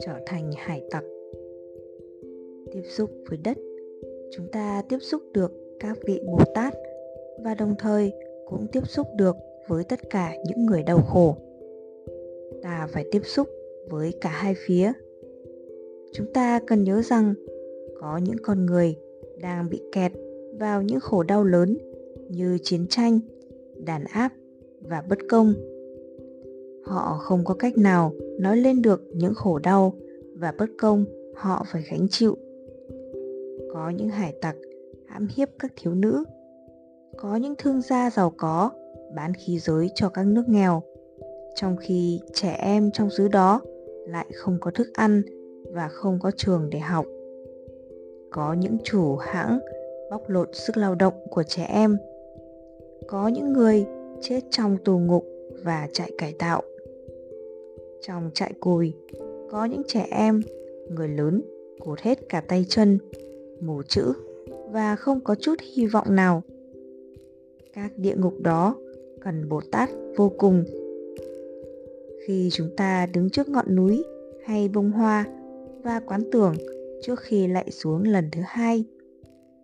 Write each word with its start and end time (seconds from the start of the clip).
trở 0.00 0.12
thành 0.26 0.50
hải 0.56 0.82
tặc. 0.90 1.04
Tiếp 2.72 2.82
xúc 2.88 3.10
với 3.28 3.38
đất, 3.44 3.58
chúng 4.32 4.46
ta 4.52 4.82
tiếp 4.88 4.98
xúc 5.00 5.22
được 5.32 5.52
các 5.80 5.98
vị 6.06 6.20
bồ 6.26 6.38
tát 6.54 6.74
và 7.44 7.54
đồng 7.54 7.74
thời 7.78 8.12
cũng 8.46 8.66
tiếp 8.72 8.88
xúc 8.88 9.06
được 9.16 9.36
với 9.68 9.84
tất 9.84 10.10
cả 10.10 10.36
những 10.46 10.66
người 10.66 10.82
đau 10.82 11.02
khổ. 11.02 11.36
Ta 12.62 12.88
phải 12.92 13.04
tiếp 13.10 13.22
xúc 13.24 13.48
với 13.88 14.12
cả 14.20 14.30
hai 14.30 14.54
phía. 14.66 14.92
Chúng 16.12 16.26
ta 16.32 16.60
cần 16.66 16.84
nhớ 16.84 17.02
rằng 17.02 17.34
có 18.00 18.20
những 18.24 18.38
con 18.42 18.66
người 18.66 18.96
đang 19.40 19.68
bị 19.70 19.80
kẹt 19.92 20.12
vào 20.58 20.82
những 20.82 21.00
khổ 21.00 21.22
đau 21.22 21.44
lớn 21.44 21.76
như 22.28 22.58
chiến 22.62 22.86
tranh, 22.90 23.20
đàn 23.86 24.04
áp 24.04 24.32
và 24.80 25.02
bất 25.08 25.18
công. 25.28 25.54
Họ 26.84 27.18
không 27.20 27.44
có 27.44 27.54
cách 27.54 27.78
nào 27.78 28.12
nói 28.38 28.56
lên 28.56 28.82
được 28.82 29.02
những 29.14 29.34
khổ 29.34 29.58
đau 29.58 29.92
và 30.34 30.52
bất 30.58 30.66
công 30.78 31.04
họ 31.34 31.66
phải 31.72 31.82
gánh 31.90 32.06
chịu. 32.10 32.36
Có 33.72 33.90
những 33.90 34.08
hải 34.08 34.34
tặc 34.40 34.56
hãm 35.08 35.28
hiếp 35.36 35.48
các 35.58 35.72
thiếu 35.76 35.94
nữ. 35.94 36.24
Có 37.16 37.36
những 37.36 37.54
thương 37.58 37.80
gia 37.80 38.10
giàu 38.10 38.32
có 38.36 38.70
bán 39.14 39.34
khí 39.34 39.58
giới 39.58 39.90
cho 39.94 40.08
các 40.08 40.26
nước 40.26 40.48
nghèo, 40.48 40.82
trong 41.54 41.76
khi 41.76 42.20
trẻ 42.32 42.56
em 42.58 42.90
trong 42.90 43.10
xứ 43.10 43.28
đó 43.28 43.60
lại 44.06 44.26
không 44.34 44.58
có 44.60 44.70
thức 44.70 44.88
ăn 44.94 45.22
và 45.72 45.88
không 45.88 46.18
có 46.22 46.30
trường 46.36 46.70
để 46.70 46.78
học. 46.78 47.06
Có 48.30 48.52
những 48.52 48.76
chủ 48.84 49.16
hãng 49.16 49.58
bóc 50.10 50.22
lột 50.28 50.48
sức 50.52 50.76
lao 50.76 50.94
động 50.94 51.14
của 51.30 51.42
trẻ 51.42 51.64
em. 51.64 51.96
Có 53.06 53.28
những 53.28 53.52
người 53.52 53.86
chết 54.20 54.40
trong 54.50 54.76
tù 54.84 54.98
ngục 54.98 55.24
và 55.64 55.88
trại 55.92 56.10
cải 56.18 56.32
tạo 56.38 56.62
trong 58.02 58.30
trại 58.34 58.52
cùi. 58.60 58.92
Có 59.50 59.64
những 59.64 59.82
trẻ 59.86 60.06
em, 60.10 60.40
người 60.90 61.08
lớn, 61.08 61.42
cột 61.80 62.00
hết 62.00 62.28
cả 62.28 62.40
tay 62.40 62.66
chân, 62.68 62.98
mù 63.60 63.82
chữ 63.82 64.12
và 64.70 64.96
không 64.96 65.20
có 65.20 65.34
chút 65.34 65.54
hy 65.74 65.86
vọng 65.86 66.06
nào. 66.14 66.42
Các 67.72 67.92
địa 67.96 68.14
ngục 68.16 68.34
đó 68.40 68.76
cần 69.20 69.48
bồ 69.48 69.60
tát 69.72 69.90
vô 70.16 70.32
cùng. 70.38 70.64
Khi 72.26 72.48
chúng 72.52 72.68
ta 72.76 73.06
đứng 73.06 73.30
trước 73.30 73.48
ngọn 73.48 73.76
núi 73.76 74.04
hay 74.44 74.68
bông 74.68 74.90
hoa 74.90 75.24
và 75.82 76.00
quán 76.00 76.30
tưởng 76.32 76.54
trước 77.02 77.20
khi 77.20 77.46
lại 77.46 77.70
xuống 77.70 78.02
lần 78.02 78.28
thứ 78.32 78.40
hai, 78.44 78.84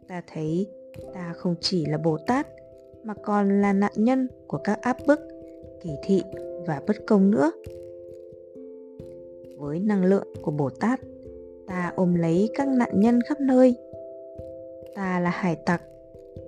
ta 0.08 0.22
thấy 0.32 0.66
ta 1.14 1.32
không 1.36 1.54
chỉ 1.60 1.86
là 1.86 1.98
bồ 1.98 2.18
tát 2.26 2.46
mà 3.04 3.14
còn 3.22 3.62
là 3.62 3.72
nạn 3.72 3.92
nhân 3.96 4.28
của 4.46 4.58
các 4.58 4.82
áp 4.82 4.96
bức, 5.06 5.20
kỳ 5.82 5.90
thị 6.04 6.22
và 6.66 6.82
bất 6.86 6.96
công 7.06 7.30
nữa 7.30 7.52
với 9.64 9.80
năng 9.80 10.04
lượng 10.04 10.26
của 10.42 10.50
bồ 10.50 10.70
tát. 10.70 11.00
Ta 11.66 11.92
ôm 11.96 12.14
lấy 12.14 12.50
các 12.54 12.68
nạn 12.68 12.90
nhân 12.94 13.20
khắp 13.28 13.40
nơi. 13.40 13.76
Ta 14.94 15.20
là 15.20 15.30
hải 15.30 15.56
tặc, 15.56 15.82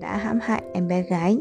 đã 0.00 0.16
hãm 0.16 0.38
hại 0.42 0.62
em 0.72 0.88
bé 0.88 1.02
gái. 1.02 1.38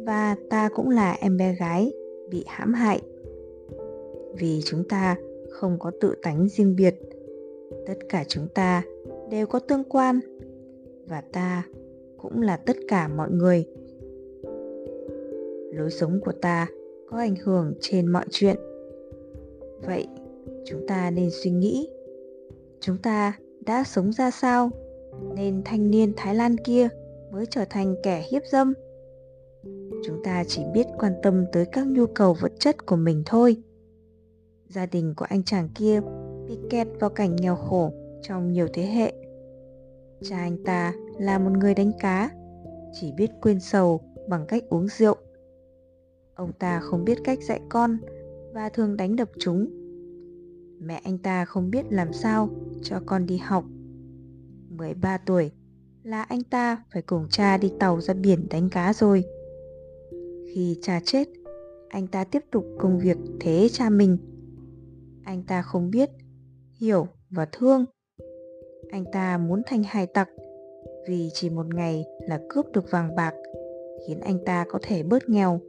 Và 0.00 0.36
ta 0.50 0.68
cũng 0.74 0.88
là 0.90 1.16
em 1.20 1.36
bé 1.36 1.54
gái 1.54 1.92
bị 2.30 2.44
hãm 2.46 2.74
hại. 2.74 3.00
Vì 4.38 4.60
chúng 4.64 4.84
ta 4.88 5.16
không 5.50 5.78
có 5.78 5.90
tự 6.00 6.14
tánh 6.22 6.48
riêng 6.48 6.76
biệt, 6.76 6.94
tất 7.86 7.98
cả 8.08 8.24
chúng 8.28 8.48
ta 8.54 8.82
đều 9.30 9.46
có 9.46 9.58
tương 9.58 9.84
quan. 9.84 10.20
Và 11.06 11.22
ta 11.32 11.66
cũng 12.16 12.42
là 12.42 12.56
tất 12.56 12.76
cả 12.88 13.08
mọi 13.08 13.30
người. 13.30 13.64
Lối 15.72 15.90
sống 15.90 16.20
của 16.24 16.32
ta 16.32 16.66
có 17.10 17.18
ảnh 17.18 17.34
hưởng 17.44 17.74
trên 17.80 18.06
mọi 18.06 18.24
chuyện. 18.30 18.56
Vậy 19.86 20.06
chúng 20.70 20.86
ta 20.86 21.10
nên 21.10 21.30
suy 21.30 21.50
nghĩ. 21.50 21.88
Chúng 22.80 22.98
ta 22.98 23.38
đã 23.66 23.84
sống 23.84 24.12
ra 24.12 24.30
sao? 24.30 24.70
Nên 25.34 25.62
thanh 25.64 25.90
niên 25.90 26.12
thái 26.16 26.34
lan 26.34 26.56
kia 26.56 26.88
mới 27.32 27.46
trở 27.46 27.64
thành 27.70 27.96
kẻ 28.02 28.24
hiếp 28.30 28.42
dâm. 28.52 28.74
Chúng 30.04 30.22
ta 30.24 30.44
chỉ 30.48 30.62
biết 30.74 30.86
quan 30.98 31.12
tâm 31.22 31.44
tới 31.52 31.66
các 31.72 31.86
nhu 31.86 32.06
cầu 32.06 32.36
vật 32.40 32.52
chất 32.58 32.86
của 32.86 32.96
mình 32.96 33.22
thôi. 33.26 33.56
Gia 34.68 34.86
đình 34.86 35.14
của 35.16 35.24
anh 35.28 35.42
chàng 35.42 35.68
kia 35.74 36.00
bị 36.48 36.58
kẹt 36.70 36.88
vào 37.00 37.10
cảnh 37.10 37.36
nghèo 37.36 37.56
khổ 37.56 37.92
trong 38.22 38.52
nhiều 38.52 38.68
thế 38.72 38.82
hệ. 38.82 39.12
Cha 40.22 40.38
anh 40.38 40.64
ta 40.64 40.94
là 41.18 41.38
một 41.38 41.50
người 41.58 41.74
đánh 41.74 41.92
cá, 41.98 42.30
chỉ 42.92 43.12
biết 43.12 43.30
quên 43.42 43.60
sầu 43.60 44.00
bằng 44.28 44.46
cách 44.46 44.64
uống 44.68 44.88
rượu. 44.88 45.16
Ông 46.34 46.52
ta 46.58 46.80
không 46.80 47.04
biết 47.04 47.18
cách 47.24 47.38
dạy 47.42 47.60
con 47.68 47.98
và 48.52 48.68
thường 48.68 48.96
đánh 48.96 49.16
đập 49.16 49.28
chúng 49.38 49.77
mẹ 50.80 51.00
anh 51.04 51.18
ta 51.18 51.44
không 51.44 51.70
biết 51.70 51.84
làm 51.90 52.12
sao 52.12 52.48
cho 52.82 53.00
con 53.06 53.26
đi 53.26 53.36
học. 53.36 53.64
13 54.68 55.18
tuổi, 55.18 55.50
là 56.02 56.22
anh 56.22 56.42
ta 56.42 56.84
phải 56.92 57.02
cùng 57.02 57.26
cha 57.30 57.56
đi 57.56 57.72
tàu 57.78 58.00
ra 58.00 58.14
biển 58.14 58.46
đánh 58.50 58.68
cá 58.70 58.92
rồi. 58.92 59.24
Khi 60.54 60.78
cha 60.82 61.00
chết, 61.04 61.28
anh 61.88 62.06
ta 62.06 62.24
tiếp 62.24 62.42
tục 62.50 62.66
công 62.78 62.98
việc 62.98 63.16
thế 63.40 63.68
cha 63.72 63.90
mình. 63.90 64.18
Anh 65.24 65.42
ta 65.42 65.62
không 65.62 65.90
biết, 65.90 66.10
hiểu 66.80 67.06
và 67.30 67.46
thương. 67.52 67.84
Anh 68.90 69.04
ta 69.12 69.38
muốn 69.38 69.62
thành 69.66 69.82
hài 69.82 70.06
tặc, 70.06 70.28
vì 71.08 71.30
chỉ 71.34 71.50
một 71.50 71.74
ngày 71.74 72.04
là 72.20 72.40
cướp 72.48 72.66
được 72.72 72.90
vàng 72.90 73.14
bạc, 73.14 73.34
khiến 74.06 74.20
anh 74.20 74.44
ta 74.44 74.64
có 74.68 74.78
thể 74.82 75.02
bớt 75.02 75.28
nghèo. 75.28 75.60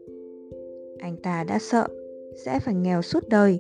Anh 0.99 1.17
ta 1.23 1.43
đã 1.43 1.59
sợ 1.59 1.87
sẽ 2.45 2.59
phải 2.59 2.73
nghèo 2.73 3.01
suốt 3.01 3.29
đời 3.29 3.59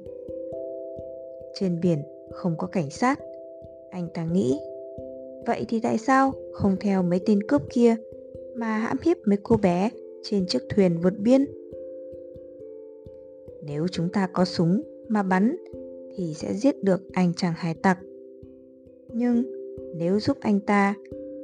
trên 1.53 1.79
biển 1.81 1.99
không 2.31 2.55
có 2.57 2.67
cảnh 2.67 2.89
sát. 2.89 3.19
Anh 3.89 4.07
ta 4.13 4.25
nghĩ, 4.25 4.59
vậy 5.47 5.65
thì 5.69 5.79
tại 5.79 5.97
sao 5.97 6.33
không 6.53 6.75
theo 6.79 7.03
mấy 7.03 7.19
tên 7.25 7.43
cướp 7.43 7.61
kia 7.73 7.95
mà 8.55 8.77
hãm 8.77 8.97
hiếp 9.03 9.17
mấy 9.25 9.37
cô 9.43 9.57
bé 9.57 9.89
trên 10.23 10.45
chiếc 10.47 10.61
thuyền 10.69 10.99
vượt 11.03 11.13
biên? 11.19 11.45
Nếu 13.63 13.87
chúng 13.91 14.09
ta 14.09 14.29
có 14.33 14.45
súng 14.45 14.81
mà 15.07 15.23
bắn 15.23 15.55
thì 16.15 16.33
sẽ 16.33 16.53
giết 16.53 16.83
được 16.83 17.01
anh 17.13 17.33
chàng 17.33 17.53
hải 17.57 17.73
tặc. 17.73 17.99
Nhưng 19.13 19.43
nếu 19.95 20.19
giúp 20.19 20.37
anh 20.41 20.59
ta, 20.59 20.95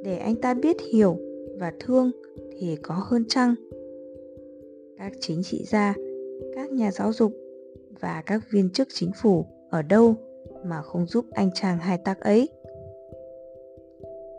để 0.04 0.16
anh 0.16 0.36
ta 0.36 0.54
biết 0.54 0.76
hiểu 0.92 1.16
và 1.58 1.72
thương 1.80 2.10
thì 2.58 2.76
có 2.82 2.94
hơn 2.94 3.24
chăng? 3.28 3.54
Các 4.98 5.12
chính 5.20 5.42
trị 5.42 5.64
gia, 5.66 5.94
các 6.54 6.72
nhà 6.72 6.90
giáo 6.90 7.12
dục 7.12 7.32
và 8.00 8.22
các 8.26 8.42
viên 8.50 8.70
chức 8.70 8.88
chính 8.90 9.10
phủ 9.22 9.44
ở 9.70 9.82
đâu 9.82 10.14
mà 10.64 10.82
không 10.82 11.06
giúp 11.06 11.24
anh 11.30 11.50
chàng 11.54 11.78
hai 11.78 11.98
tặc 11.98 12.20
ấy? 12.20 12.48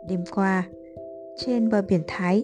Đêm 0.07 0.23
qua, 0.35 0.69
trên 1.37 1.69
bờ 1.69 1.81
biển 1.81 2.01
thái, 2.07 2.43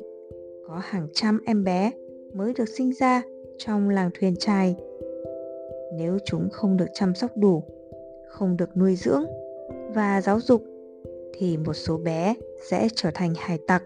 có 0.68 0.82
hàng 0.84 1.08
trăm 1.14 1.42
em 1.46 1.64
bé 1.64 1.92
mới 2.34 2.54
được 2.54 2.70
sinh 2.70 2.92
ra 3.00 3.22
trong 3.58 3.90
làng 3.90 4.10
thuyền 4.20 4.36
trài. 4.40 4.76
Nếu 5.98 6.18
chúng 6.26 6.50
không 6.50 6.78
được 6.78 6.86
chăm 6.94 7.16
sóc 7.16 7.32
đủ, 7.38 7.64
không 8.28 8.58
được 8.58 8.78
nuôi 8.78 8.96
dưỡng 8.96 9.26
và 9.96 10.22
giáo 10.22 10.40
dục, 10.40 10.64
thì 11.34 11.58
một 11.58 11.74
số 11.74 11.98
bé 11.98 12.36
sẽ 12.70 12.88
trở 12.96 13.10
thành 13.14 13.34
hải 13.38 13.58
tặc. 13.68 13.84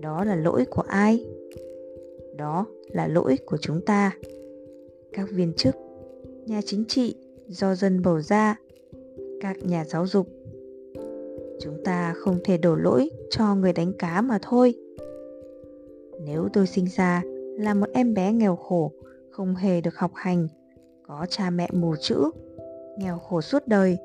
Đó 0.00 0.24
là 0.24 0.36
lỗi 0.36 0.64
của 0.70 0.82
ai? 0.88 1.26
Đó 2.36 2.66
là 2.88 3.08
lỗi 3.08 3.36
của 3.46 3.56
chúng 3.56 3.80
ta. 3.80 4.16
Các 5.12 5.28
viên 5.30 5.52
chức, 5.52 5.74
nhà 6.46 6.60
chính 6.64 6.84
trị 6.88 7.14
do 7.48 7.74
dân 7.74 8.02
bầu 8.02 8.20
ra, 8.20 8.56
các 9.40 9.56
nhà 9.64 9.84
giáo 9.84 10.06
dục. 10.06 10.26
Chúng 11.60 11.84
ta 11.84 12.14
không 12.16 12.38
thể 12.44 12.58
đổ 12.58 12.74
lỗi 12.74 13.10
cho 13.30 13.54
người 13.54 13.72
đánh 13.72 13.92
cá 13.98 14.20
mà 14.20 14.38
thôi. 14.42 14.74
Nếu 16.20 16.48
tôi 16.52 16.66
sinh 16.66 16.86
ra 16.96 17.22
là 17.58 17.74
một 17.74 17.86
em 17.92 18.14
bé 18.14 18.32
nghèo 18.32 18.56
khổ, 18.56 18.92
không 19.30 19.54
hề 19.54 19.80
được 19.80 19.96
học 19.96 20.10
hành, 20.14 20.48
có 21.02 21.26
cha 21.28 21.50
mẹ 21.50 21.68
mù 21.72 21.94
chữ, 22.00 22.30
nghèo 22.98 23.18
khổ 23.18 23.40
suốt 23.40 23.62
đời 23.66 23.98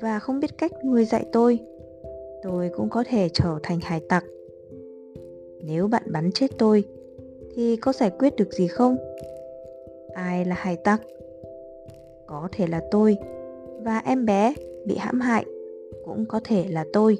và 0.00 0.18
không 0.18 0.40
biết 0.40 0.58
cách 0.58 0.72
nuôi 0.84 1.04
dạy 1.04 1.24
tôi 1.32 1.60
tôi 2.46 2.70
cũng 2.76 2.90
có 2.90 3.04
thể 3.08 3.28
trở 3.28 3.58
thành 3.62 3.78
hải 3.82 4.00
tặc. 4.08 4.24
Nếu 5.62 5.88
bạn 5.88 6.02
bắn 6.06 6.32
chết 6.32 6.50
tôi, 6.58 6.84
thì 7.54 7.76
có 7.76 7.92
giải 7.92 8.10
quyết 8.18 8.36
được 8.36 8.52
gì 8.52 8.66
không? 8.66 8.96
Ai 10.14 10.44
là 10.44 10.54
hải 10.54 10.76
tặc? 10.76 11.02
Có 12.26 12.48
thể 12.52 12.66
là 12.66 12.82
tôi 12.90 13.16
và 13.84 13.98
em 13.98 14.26
bé 14.26 14.54
bị 14.86 14.96
hãm 14.96 15.20
hại 15.20 15.46
cũng 16.04 16.24
có 16.28 16.40
thể 16.44 16.66
là 16.68 16.86
tôi. 16.92 17.18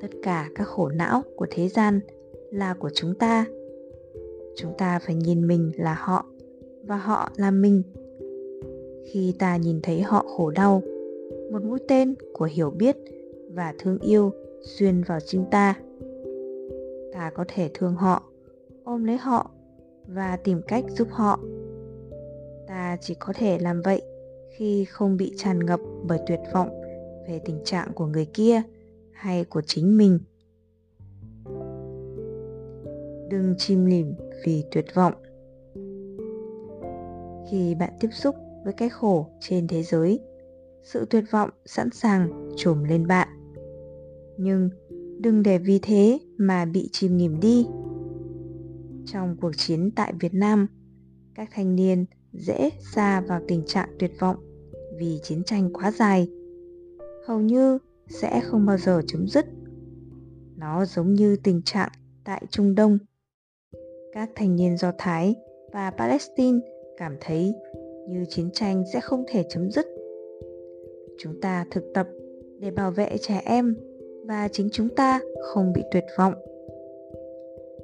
Tất 0.00 0.08
cả 0.22 0.50
các 0.54 0.64
khổ 0.64 0.88
não 0.88 1.22
của 1.36 1.46
thế 1.50 1.68
gian 1.68 2.00
là 2.50 2.74
của 2.74 2.90
chúng 2.94 3.14
ta. 3.14 3.46
Chúng 4.56 4.72
ta 4.78 4.98
phải 4.98 5.14
nhìn 5.14 5.46
mình 5.46 5.72
là 5.76 5.94
họ 5.98 6.26
và 6.82 6.96
họ 6.96 7.30
là 7.36 7.50
mình. 7.50 7.82
Khi 9.04 9.34
ta 9.38 9.56
nhìn 9.56 9.80
thấy 9.82 10.00
họ 10.00 10.26
khổ 10.36 10.50
đau, 10.50 10.82
một 11.52 11.64
mũi 11.64 11.78
tên 11.88 12.14
của 12.32 12.44
hiểu 12.44 12.70
biết 12.70 12.96
và 13.54 13.74
thương 13.78 13.98
yêu 13.98 14.30
xuyên 14.62 15.02
vào 15.02 15.20
chính 15.20 15.44
ta. 15.50 15.74
Ta 17.12 17.30
có 17.34 17.44
thể 17.48 17.70
thương 17.74 17.94
họ, 17.94 18.22
ôm 18.84 19.04
lấy 19.04 19.16
họ 19.16 19.50
và 20.06 20.36
tìm 20.36 20.60
cách 20.68 20.84
giúp 20.88 21.08
họ 21.10 21.40
ta 22.68 22.96
chỉ 23.00 23.14
có 23.14 23.32
thể 23.36 23.58
làm 23.58 23.82
vậy 23.82 24.02
khi 24.56 24.84
không 24.84 25.16
bị 25.16 25.32
tràn 25.36 25.66
ngập 25.66 25.80
bởi 26.06 26.18
tuyệt 26.26 26.40
vọng 26.52 26.68
về 27.28 27.40
tình 27.44 27.60
trạng 27.64 27.92
của 27.94 28.06
người 28.06 28.26
kia 28.34 28.62
hay 29.12 29.44
của 29.44 29.62
chính 29.66 29.96
mình. 29.96 30.18
Đừng 33.30 33.54
chìm 33.58 33.84
lìm 33.84 34.14
vì 34.44 34.64
tuyệt 34.70 34.84
vọng. 34.94 35.12
Khi 37.50 37.74
bạn 37.74 37.92
tiếp 38.00 38.08
xúc 38.12 38.34
với 38.64 38.72
cái 38.72 38.88
khổ 38.88 39.26
trên 39.40 39.68
thế 39.68 39.82
giới, 39.82 40.20
sự 40.82 41.06
tuyệt 41.10 41.24
vọng 41.30 41.50
sẵn 41.64 41.90
sàng 41.90 42.50
trùm 42.56 42.84
lên 42.84 43.06
bạn. 43.06 43.28
Nhưng 44.36 44.70
đừng 45.20 45.42
để 45.42 45.58
vì 45.58 45.78
thế 45.82 46.18
mà 46.38 46.64
bị 46.64 46.88
chìm 46.92 47.16
nghỉm 47.16 47.40
đi. 47.40 47.66
Trong 49.06 49.36
cuộc 49.40 49.52
chiến 49.56 49.90
tại 49.96 50.12
việt 50.20 50.34
nam, 50.34 50.66
các 51.34 51.48
thanh 51.52 51.76
niên 51.76 52.04
dễ 52.32 52.70
xa 52.94 53.20
vào 53.20 53.40
tình 53.48 53.62
trạng 53.66 53.88
tuyệt 53.98 54.10
vọng 54.20 54.36
vì 54.98 55.20
chiến 55.22 55.44
tranh 55.44 55.72
quá 55.72 55.90
dài. 55.90 56.28
Hầu 57.26 57.40
như 57.40 57.78
sẽ 58.08 58.40
không 58.44 58.66
bao 58.66 58.78
giờ 58.78 59.02
chấm 59.06 59.28
dứt. 59.28 59.46
Nó 60.56 60.84
giống 60.84 61.14
như 61.14 61.36
tình 61.44 61.62
trạng 61.64 61.90
tại 62.24 62.42
trung 62.50 62.74
đông. 62.74 62.98
Các 64.12 64.30
thanh 64.34 64.56
niên 64.56 64.76
do 64.76 64.92
thái 64.98 65.34
và 65.72 65.90
palestine 65.90 66.58
cảm 66.96 67.16
thấy 67.20 67.54
như 68.08 68.24
chiến 68.28 68.50
tranh 68.52 68.84
sẽ 68.92 69.00
không 69.00 69.24
thể 69.28 69.44
chấm 69.48 69.70
dứt. 69.70 69.86
Chúng 71.18 71.40
ta 71.40 71.66
thực 71.70 71.84
tập 71.94 72.06
để 72.58 72.70
bảo 72.70 72.90
vệ 72.90 73.16
trẻ 73.20 73.42
em 73.44 73.76
và 74.26 74.48
chính 74.48 74.68
chúng 74.72 74.88
ta 74.88 75.20
không 75.42 75.72
bị 75.72 75.82
tuyệt 75.90 76.04
vọng. 76.18 76.34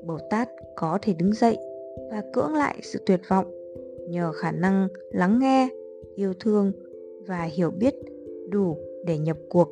Bồ 0.07 0.19
tát 0.31 0.49
có 0.77 0.99
thể 1.03 1.15
đứng 1.15 1.33
dậy 1.33 1.57
và 2.11 2.23
cưỡng 2.33 2.55
lại 2.55 2.79
sự 2.83 3.03
tuyệt 3.07 3.21
vọng 3.29 3.64
nhờ 4.09 4.33
khả 4.33 4.53
năng 4.53 4.89
lắng 5.11 5.39
nghe, 5.39 5.69
yêu 6.17 6.33
thương 6.41 6.73
và 7.27 7.43
hiểu 7.43 7.71
biết 7.71 7.95
đủ 8.49 8.77
để 9.07 9.19
nhập 9.19 9.37
cuộc. 9.49 9.69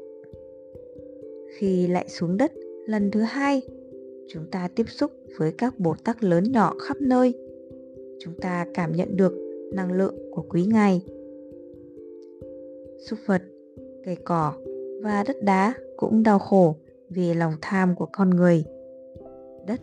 Khi 1.57 1.87
lại 1.87 2.09
xuống 2.09 2.37
đất 2.37 2.53
lần 2.87 3.11
thứ 3.11 3.21
hai, 3.21 3.63
chúng 4.29 4.45
ta 4.51 4.69
tiếp 4.77 4.87
xúc 4.89 5.11
với 5.39 5.53
các 5.59 5.79
bồ 5.79 5.95
tát 6.05 6.25
lớn 6.25 6.45
nhỏ 6.53 6.75
khắp 6.83 6.97
nơi. 7.01 7.35
Chúng 8.21 8.35
ta 8.41 8.67
cảm 8.75 8.93
nhận 8.93 9.17
được 9.17 9.33
năng 9.75 9.93
lượng 9.93 10.15
của 10.31 10.43
quý 10.49 10.65
ngài. 10.65 11.03
Súc 13.07 13.19
vật, 13.27 13.43
cây 14.05 14.17
cỏ 14.25 14.53
và 15.03 15.25
đất 15.27 15.37
đá 15.43 15.75
cũng 15.97 16.23
đau 16.23 16.39
khổ 16.39 16.75
vì 17.09 17.35
lòng 17.35 17.53
tham 17.61 17.95
của 17.99 18.09
con 18.13 18.31
người. 18.31 18.65
Đất, 19.67 19.81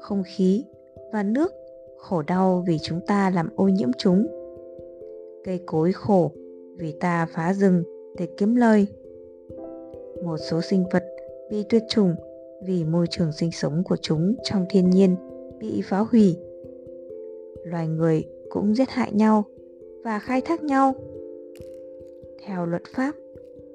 không 0.00 0.22
khí 0.36 0.64
và 1.12 1.22
nước 1.22 1.52
khổ 1.96 2.22
đau 2.22 2.64
vì 2.66 2.78
chúng 2.78 3.00
ta 3.06 3.30
làm 3.30 3.48
ô 3.56 3.68
nhiễm 3.68 3.90
chúng. 3.98 4.26
Cây 5.44 5.60
cối 5.66 5.92
khổ 5.92 6.30
vì 6.76 6.92
ta 6.92 7.26
phá 7.30 7.54
rừng 7.54 7.82
để 8.18 8.28
kiếm 8.36 8.54
lời. 8.54 8.86
Một 10.24 10.36
số 10.36 10.60
sinh 10.60 10.84
vật 10.92 11.04
bị 11.50 11.64
tuyệt 11.68 11.82
chủng 11.88 12.14
vì 12.66 12.84
môi 12.84 13.06
trường 13.10 13.32
sinh 13.32 13.50
sống 13.52 13.82
của 13.84 13.96
chúng 13.96 14.34
trong 14.42 14.66
thiên 14.70 14.90
nhiên 14.90 15.16
bị 15.58 15.82
phá 15.84 15.98
hủy. 15.98 16.36
Loài 17.64 17.88
người 17.88 18.24
cũng 18.50 18.74
giết 18.74 18.90
hại 18.90 19.12
nhau 19.12 19.44
và 20.04 20.18
khai 20.18 20.40
thác 20.40 20.64
nhau. 20.64 20.94
Theo 22.46 22.66
luật 22.66 22.82
pháp, 22.94 23.14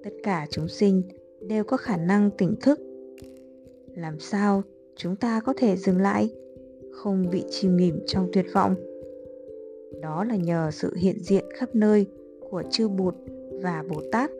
tất 0.03 0.11
cả 0.23 0.47
chúng 0.49 0.67
sinh 0.67 1.01
đều 1.41 1.63
có 1.63 1.77
khả 1.77 1.97
năng 1.97 2.29
tỉnh 2.37 2.55
thức. 2.61 2.79
Làm 3.95 4.19
sao 4.19 4.63
chúng 4.95 5.15
ta 5.15 5.41
có 5.45 5.53
thể 5.57 5.75
dừng 5.75 6.01
lại? 6.01 6.29
Không 7.03 7.29
bị 7.31 7.43
chìm 7.49 7.77
nghỉm 7.77 7.99
trong 8.07 8.29
tuyệt 8.33 8.45
vọng. 8.53 8.75
Đó 10.01 10.23
là 10.23 10.35
nhờ 10.35 10.69
sự 10.71 10.95
hiện 10.95 11.19
diện 11.19 11.45
khắp 11.53 11.69
nơi 11.73 12.05
của 12.49 12.63
chư 12.71 12.87
bụt 12.87 13.15
và 13.61 13.83
bồ 13.89 14.01
tát 14.11 14.31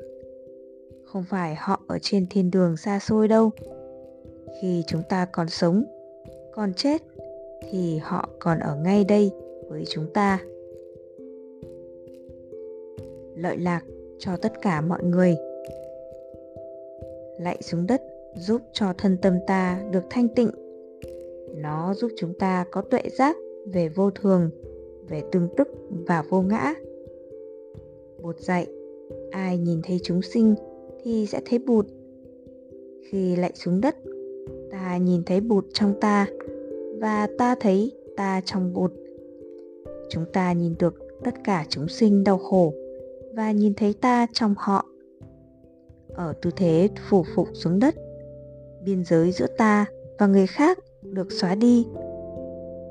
không 1.03 1.23
phải 1.29 1.55
họ 1.55 1.81
ở 1.87 1.97
trên 2.01 2.25
thiên 2.29 2.51
đường 2.51 2.77
xa 2.77 2.99
xôi 2.99 3.27
đâu. 3.27 3.51
Khi 4.61 4.83
chúng 4.87 5.01
ta 5.09 5.25
còn 5.25 5.49
sống, 5.49 5.83
còn 6.53 6.73
chết, 6.73 7.01
thì 7.69 7.97
họ 7.97 8.29
còn 8.39 8.59
ở 8.59 8.75
ngay 8.75 9.03
đây 9.03 9.31
với 9.69 9.83
chúng 9.89 10.05
ta. 10.13 10.39
Lợi 13.35 13.57
lạc 13.57 13.81
cho 14.19 14.37
tất 14.37 14.53
cả 14.61 14.81
mọi 14.81 15.03
người. 15.03 15.37
Lạy 17.39 17.57
xuống 17.61 17.87
đất 17.87 18.01
giúp 18.35 18.61
cho 18.73 18.93
thân 18.97 19.17
tâm 19.21 19.33
ta 19.47 19.81
được 19.91 20.03
thanh 20.09 20.27
tịnh 20.27 20.49
nó 21.61 21.93
giúp 21.93 22.11
chúng 22.17 22.33
ta 22.33 22.65
có 22.71 22.81
tuệ 22.81 23.01
giác 23.17 23.37
về 23.73 23.89
vô 23.89 24.11
thường, 24.11 24.49
về 25.09 25.23
tương 25.31 25.47
tức 25.57 25.67
và 26.07 26.23
vô 26.29 26.41
ngã. 26.41 26.73
Bụt 28.21 28.39
dạy 28.39 28.67
ai 29.31 29.57
nhìn 29.57 29.81
thấy 29.83 29.99
chúng 30.03 30.21
sinh 30.21 30.55
thì 31.03 31.25
sẽ 31.25 31.41
thấy 31.45 31.59
bụt. 31.59 31.85
Khi 33.09 33.35
lại 33.35 33.51
xuống 33.55 33.81
đất, 33.81 33.95
ta 34.71 34.97
nhìn 34.97 35.23
thấy 35.25 35.41
bụt 35.41 35.65
trong 35.73 35.93
ta 36.01 36.27
và 36.99 37.27
ta 37.37 37.55
thấy 37.59 37.91
ta 38.17 38.41
trong 38.45 38.73
bụt. 38.73 38.91
Chúng 40.09 40.25
ta 40.33 40.53
nhìn 40.53 40.75
được 40.79 40.95
tất 41.23 41.33
cả 41.43 41.65
chúng 41.69 41.87
sinh 41.87 42.23
đau 42.23 42.37
khổ 42.37 42.73
và 43.33 43.51
nhìn 43.51 43.73
thấy 43.73 43.93
ta 44.01 44.27
trong 44.33 44.53
họ. 44.57 44.85
Ở 46.13 46.33
tư 46.41 46.49
thế 46.55 46.89
phủ 47.09 47.23
phục 47.35 47.47
xuống 47.53 47.79
đất, 47.79 47.95
biên 48.85 49.03
giới 49.03 49.31
giữa 49.31 49.47
ta 49.57 49.85
và 50.19 50.27
người 50.27 50.47
khác 50.47 50.79
được 51.13 51.31
xóa 51.31 51.55
đi. 51.55 51.87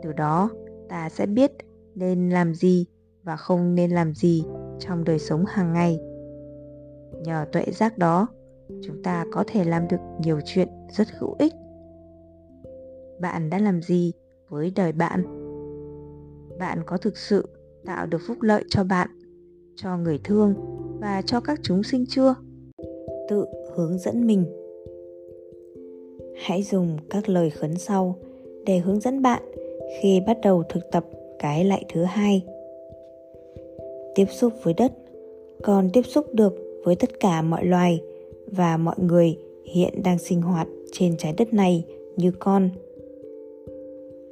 Từ 0.02 0.12
đó, 0.12 0.50
ta 0.88 1.08
sẽ 1.08 1.26
biết 1.26 1.52
nên 1.94 2.30
làm 2.30 2.54
gì 2.54 2.86
và 3.22 3.36
không 3.36 3.74
nên 3.74 3.90
làm 3.90 4.14
gì 4.14 4.44
trong 4.78 5.04
đời 5.04 5.18
sống 5.18 5.44
hàng 5.46 5.72
ngày. 5.72 6.00
Nhờ 7.24 7.46
tuệ 7.52 7.64
giác 7.72 7.98
đó, 7.98 8.26
chúng 8.82 9.02
ta 9.02 9.24
có 9.32 9.44
thể 9.46 9.64
làm 9.64 9.88
được 9.88 10.00
nhiều 10.20 10.40
chuyện 10.44 10.68
rất 10.90 11.08
hữu 11.18 11.36
ích. 11.38 11.52
Bạn 13.20 13.50
đã 13.50 13.58
làm 13.58 13.82
gì 13.82 14.12
với 14.48 14.72
đời 14.76 14.92
bạn? 14.92 15.24
Bạn 16.58 16.78
có 16.86 16.96
thực 16.96 17.16
sự 17.16 17.48
tạo 17.86 18.06
được 18.06 18.20
phúc 18.26 18.42
lợi 18.42 18.64
cho 18.68 18.84
bạn, 18.84 19.08
cho 19.76 19.96
người 19.96 20.20
thương 20.24 20.54
và 21.00 21.22
cho 21.22 21.40
các 21.40 21.58
chúng 21.62 21.82
sinh 21.82 22.04
chưa? 22.08 22.34
Tự 23.28 23.46
hướng 23.76 23.98
dẫn 23.98 24.26
mình 24.26 24.57
hãy 26.38 26.62
dùng 26.62 26.96
các 27.10 27.28
lời 27.28 27.50
khấn 27.50 27.78
sau 27.78 28.16
để 28.66 28.78
hướng 28.78 29.00
dẫn 29.00 29.22
bạn 29.22 29.42
khi 30.00 30.20
bắt 30.26 30.38
đầu 30.42 30.62
thực 30.68 30.90
tập 30.90 31.04
cái 31.38 31.64
lại 31.64 31.84
thứ 31.92 32.02
hai. 32.02 32.42
Tiếp 34.14 34.24
xúc 34.30 34.52
với 34.62 34.74
đất, 34.74 34.92
còn 35.62 35.90
tiếp 35.92 36.02
xúc 36.02 36.34
được 36.34 36.54
với 36.84 36.96
tất 36.96 37.20
cả 37.20 37.42
mọi 37.42 37.66
loài 37.66 38.02
và 38.46 38.76
mọi 38.76 38.94
người 38.98 39.36
hiện 39.64 40.02
đang 40.02 40.18
sinh 40.18 40.42
hoạt 40.42 40.68
trên 40.92 41.16
trái 41.16 41.34
đất 41.36 41.54
này 41.54 41.84
như 42.16 42.32
con. 42.38 42.70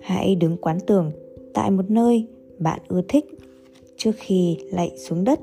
Hãy 0.01 0.35
đứng 0.35 0.57
quán 0.57 0.79
tưởng 0.87 1.11
tại 1.55 1.71
một 1.71 1.91
nơi 1.91 2.27
bạn 2.59 2.81
ưa 2.89 3.03
thích 3.09 3.25
trước 3.97 4.13
khi 4.17 4.57
lạy 4.73 4.93
xuống 4.97 5.25
đất. 5.25 5.41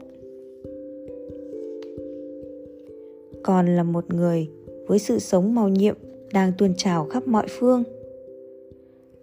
Còn 3.43 3.75
là 3.75 3.83
một 3.83 4.13
người 4.13 4.47
với 4.87 4.99
sự 4.99 5.19
sống 5.19 5.55
màu 5.55 5.69
nhiệm 5.69 5.95
đang 6.33 6.51
tuôn 6.57 6.73
trào 6.77 7.05
khắp 7.05 7.27
mọi 7.27 7.45
phương. 7.49 7.83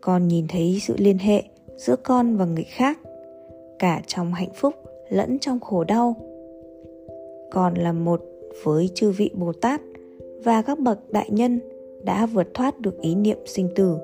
Con 0.00 0.28
nhìn 0.28 0.46
thấy 0.48 0.78
sự 0.82 0.94
liên 0.98 1.18
hệ 1.18 1.42
giữa 1.76 1.96
con 2.02 2.36
và 2.36 2.44
người 2.44 2.64
khác, 2.64 2.98
cả 3.78 4.02
trong 4.06 4.32
hạnh 4.32 4.52
phúc 4.54 4.74
lẫn 5.08 5.38
trong 5.38 5.60
khổ 5.60 5.84
đau. 5.84 6.16
Con 7.50 7.74
là 7.74 7.92
một 7.92 8.22
với 8.64 8.90
chư 8.94 9.10
vị 9.10 9.30
bồ 9.34 9.52
tát 9.52 9.80
và 10.44 10.62
các 10.62 10.78
bậc 10.78 11.10
đại 11.10 11.30
nhân 11.30 11.60
đã 12.04 12.26
vượt 12.26 12.54
thoát 12.54 12.80
được 12.80 13.00
ý 13.00 13.14
niệm 13.14 13.38
sinh 13.46 13.68
tử, 13.74 13.96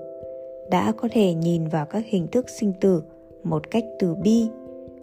đã 0.71 0.93
có 0.93 1.09
thể 1.13 1.35
nhìn 1.35 1.69
vào 1.69 1.87
các 1.87 2.05
hình 2.07 2.27
thức 2.27 2.51
sinh 2.51 2.73
tử 2.81 3.03
một 3.45 3.71
cách 3.71 3.85
từ 3.99 4.15
bi, 4.15 4.47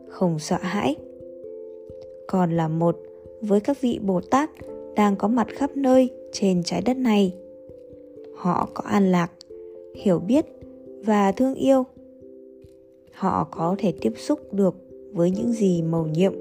không 0.07 0.39
sợ 0.39 0.57
hãi. 0.61 0.95
Còn 2.27 2.51
là 2.51 2.67
một 2.67 2.97
với 3.41 3.59
các 3.59 3.81
vị 3.81 3.99
bồ 4.01 4.21
tát 4.21 4.49
đang 4.95 5.15
có 5.15 5.27
mặt 5.27 5.47
khắp 5.55 5.77
nơi 5.77 6.09
trên 6.31 6.63
trái 6.63 6.81
đất 6.85 6.97
này 6.97 7.33
họ 8.35 8.69
có 8.73 8.83
an 8.87 9.11
lạc, 9.11 9.31
hiểu 9.95 10.19
biết 10.19 10.45
và 11.05 11.31
thương 11.31 11.53
yêu. 11.53 11.83
Họ 13.13 13.47
có 13.51 13.75
thể 13.77 13.93
tiếp 14.01 14.13
xúc 14.17 14.39
được 14.53 14.75
với 15.13 15.31
những 15.31 15.51
gì 15.51 15.81
mầu 15.81 16.05
nhiệm, 16.07 16.33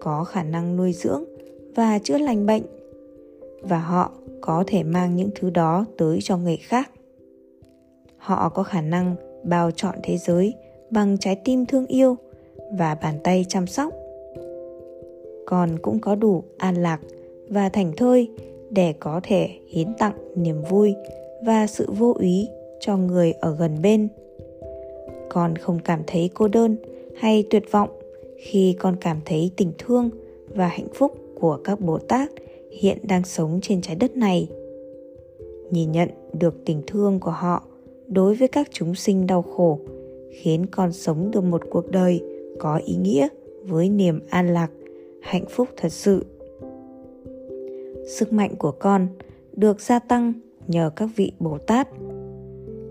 có 0.00 0.24
khả 0.24 0.42
năng 0.42 0.76
nuôi 0.76 0.92
dưỡng 0.92 1.24
và 1.74 1.98
chữa 1.98 2.18
lành 2.18 2.46
bệnh, 2.46 2.62
và 3.62 3.78
họ 3.78 4.12
có 4.40 4.64
thể 4.66 4.82
mang 4.82 5.16
những 5.16 5.30
thứ 5.34 5.50
đó 5.50 5.84
tới 5.98 6.18
cho 6.22 6.36
người 6.36 6.56
khác. 6.56 6.90
Họ 8.16 8.48
có 8.48 8.62
khả 8.62 8.80
năng 8.80 9.14
bao 9.44 9.70
trọn 9.70 9.94
thế 10.02 10.16
giới 10.16 10.54
bằng 10.90 11.18
trái 11.18 11.40
tim 11.44 11.66
thương 11.66 11.86
yêu 11.86 12.16
và 12.78 12.96
bàn 13.02 13.14
tay 13.24 13.46
chăm 13.48 13.66
sóc. 13.66 13.92
Còn 15.46 15.78
cũng 15.82 16.00
có 16.00 16.14
đủ 16.14 16.42
an 16.58 16.82
lạc 16.82 17.00
và 17.48 17.68
thành 17.68 17.92
thơi 17.96 18.28
để 18.74 18.94
có 19.00 19.20
thể 19.22 19.48
hiến 19.68 19.88
tặng 19.98 20.14
niềm 20.36 20.62
vui 20.70 20.94
và 21.46 21.66
sự 21.66 21.86
vô 21.98 22.14
úy 22.18 22.48
cho 22.80 22.96
người 22.96 23.32
ở 23.32 23.56
gần 23.56 23.82
bên 23.82 24.08
con 25.28 25.56
không 25.56 25.78
cảm 25.84 26.00
thấy 26.06 26.30
cô 26.34 26.48
đơn 26.48 26.76
hay 27.16 27.44
tuyệt 27.50 27.64
vọng 27.70 27.88
khi 28.38 28.76
con 28.78 28.96
cảm 29.00 29.20
thấy 29.24 29.50
tình 29.56 29.72
thương 29.78 30.10
và 30.48 30.68
hạnh 30.68 30.88
phúc 30.94 31.12
của 31.40 31.58
các 31.64 31.80
Bồ 31.80 31.98
Tát 31.98 32.30
hiện 32.80 32.98
đang 33.02 33.24
sống 33.24 33.58
trên 33.62 33.80
trái 33.80 33.96
đất 33.96 34.16
này. 34.16 34.48
Nhìn 35.70 35.92
nhận 35.92 36.08
được 36.32 36.54
tình 36.64 36.82
thương 36.86 37.20
của 37.20 37.30
họ 37.30 37.62
đối 38.06 38.34
với 38.34 38.48
các 38.48 38.68
chúng 38.72 38.94
sinh 38.94 39.26
đau 39.26 39.42
khổ 39.42 39.78
khiến 40.30 40.66
con 40.66 40.92
sống 40.92 41.30
được 41.30 41.44
một 41.44 41.62
cuộc 41.70 41.90
đời 41.90 42.22
có 42.58 42.80
ý 42.84 42.94
nghĩa 42.94 43.28
với 43.62 43.88
niềm 43.88 44.20
an 44.30 44.54
lạc, 44.54 44.70
hạnh 45.22 45.44
phúc 45.50 45.68
thật 45.76 45.92
sự. 45.92 46.24
Sức 48.06 48.32
mạnh 48.32 48.56
của 48.58 48.70
con 48.70 49.06
được 49.52 49.80
gia 49.80 49.98
tăng 49.98 50.32
nhờ 50.66 50.90
các 50.96 51.08
vị 51.16 51.32
Bồ 51.38 51.58
Tát. 51.58 51.88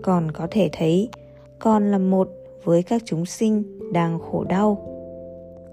Con 0.02 0.30
có 0.32 0.48
thể 0.50 0.68
thấy 0.72 1.08
con 1.58 1.90
là 1.90 1.98
một 1.98 2.28
với 2.64 2.82
các 2.82 3.02
chúng 3.04 3.26
sinh 3.26 3.62
đang 3.92 4.18
khổ 4.18 4.44
đau. 4.44 4.78